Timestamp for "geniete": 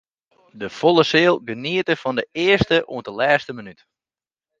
1.49-1.93